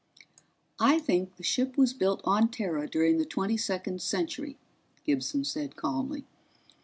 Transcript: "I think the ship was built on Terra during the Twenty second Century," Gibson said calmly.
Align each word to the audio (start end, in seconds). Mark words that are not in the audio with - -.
"I 0.79 0.97
think 0.97 1.35
the 1.35 1.43
ship 1.43 1.77
was 1.77 1.93
built 1.93 2.21
on 2.23 2.49
Terra 2.49 2.87
during 2.89 3.19
the 3.19 3.23
Twenty 3.23 3.55
second 3.55 4.01
Century," 4.01 4.57
Gibson 5.03 5.43
said 5.43 5.75
calmly. 5.75 6.25